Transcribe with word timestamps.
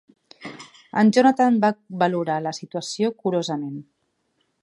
En 1.01 1.11
Johnathan 1.17 1.59
va 1.65 1.71
valorar 2.05 2.39
la 2.47 2.55
situació 2.61 3.13
curosament. 3.27 3.79